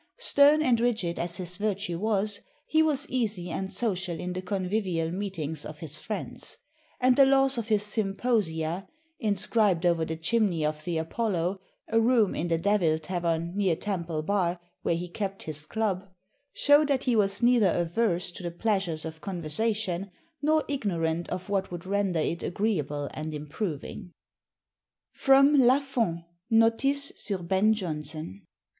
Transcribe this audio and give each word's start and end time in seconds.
Stern 0.17 0.63
and 0.63 0.79
rigid 0.79 1.19
as 1.19 1.37
his 1.37 1.57
virtue 1.57 1.99
was, 1.99 2.39
he 2.65 2.81
was 2.81 3.07
easy 3.07 3.51
and 3.51 3.71
social 3.71 4.19
in 4.19 4.33
the 4.33 4.41
convivial 4.41 5.11
meetings 5.11 5.63
of 5.63 5.77
his 5.77 5.99
friends; 5.99 6.57
and 6.99 7.15
the 7.15 7.23
laws 7.27 7.59
of 7.59 7.67
his 7.67 7.83
Symposia, 7.83 8.87
inscribed 9.19 9.85
over 9.85 10.03
the 10.03 10.15
chimney 10.15 10.65
of 10.65 10.83
the 10.85 10.97
Apollo, 10.97 11.59
a 11.87 11.99
room 12.01 12.33
in 12.33 12.47
the 12.47 12.57
Devil 12.57 12.97
Tavern, 12.97 13.55
near 13.55 13.75
Temple 13.75 14.23
Bar, 14.23 14.59
where 14.81 14.95
he 14.95 15.07
kept 15.07 15.43
his 15.43 15.67
club, 15.67 16.09
show 16.51 16.83
that 16.83 17.03
he 17.03 17.15
was 17.15 17.43
neither 17.43 17.69
averse 17.69 18.31
to 18.31 18.41
the 18.41 18.49
pleasures 18.49 19.05
of 19.05 19.21
conversation, 19.21 20.09
nor 20.41 20.65
ignorant 20.67 21.29
of 21.29 21.47
what 21.47 21.69
would 21.69 21.85
render 21.85 22.19
it 22.21 22.41
agreeable 22.41 23.07
and 23.13 23.35
improving." 23.35 24.13
[Sidenote: 25.13 25.59
Lafond, 25.59 26.23
Notice 26.49 27.11
sur 27.15 27.37
Ben 27.37 27.75
Jonson. 27.75 28.41